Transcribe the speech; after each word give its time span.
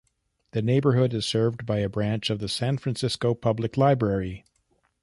The 0.53 0.63
neighborhood 0.63 1.13
is 1.13 1.27
served 1.27 1.63
by 1.67 1.77
a 1.77 1.87
branch 1.87 2.31
of 2.31 2.39
the 2.39 2.49
San 2.49 2.79
Francisco 2.79 3.35
Public 3.35 3.77
Library. 3.77 4.43